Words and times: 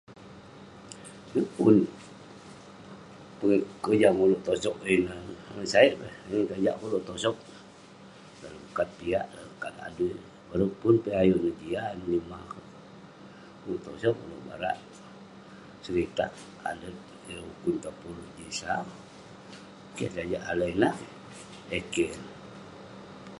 yeng 1.33 1.49
pun 1.57 1.75
kojam 3.85 4.15
ulouk 4.23 4.43
tosog 4.47 4.77
eh 4.87 4.93
ineh, 4.95 5.19
nasayik 5.55 5.93
peh..yeng 5.99 6.43
tajag 6.49 6.75
keh 6.77 6.87
ulouk 6.87 7.05
tosog 7.09 7.37
dalem 8.41 8.63
kat 8.77 8.89
piak, 8.97 9.25
dalem 9.33 9.53
kat 9.63 9.75
adui..bareng 9.87 10.73
pun 10.81 10.93
peh 11.03 11.15
ayuk 11.21 11.39
neh 11.43 11.55
jiak 11.61 11.85
eh 11.93 11.97
menimah 12.01 12.43
kerk..ulouk 12.51 13.81
tosog, 13.85 14.15
ulouk 14.25 14.41
barak 14.47 14.77
seritak, 15.85 16.31
adet 16.69 16.95
ireh 17.29 17.45
ukun 17.53 17.75
topun 17.83 18.09
ulouk 18.15 18.33
jin 18.37 18.51
sau..keh, 18.59 20.09
sajak 20.15 20.43
alai 20.51 20.71
nah..eh 20.81 21.83
keh 21.93 22.11
neh.. 22.23 22.31